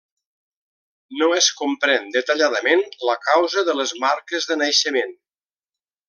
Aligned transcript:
No 1.17 1.25
es 1.41 1.49
comprèn 1.59 2.07
detalladament 2.15 2.81
la 3.09 3.17
causa 3.29 3.65
de 3.71 3.75
les 3.81 3.93
marques 4.05 4.49
de 4.53 4.57
naixement. 4.67 5.13